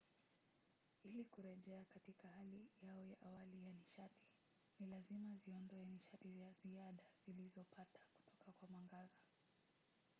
[1.03, 4.23] ili kurejea katika hali yao ya awali ya nishati
[4.79, 9.19] ni lazima ziondoe nishati ya ziada zilizopata kutoka kwa mwangaza